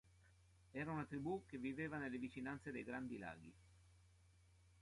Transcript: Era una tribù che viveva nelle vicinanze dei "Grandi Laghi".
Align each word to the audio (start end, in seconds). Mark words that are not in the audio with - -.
Era 0.71 0.91
una 0.91 1.03
tribù 1.05 1.43
che 1.45 1.59
viveva 1.59 1.97
nelle 1.99 2.17
vicinanze 2.17 2.71
dei 2.71 2.81
"Grandi 2.83 3.19
Laghi". 3.19 3.53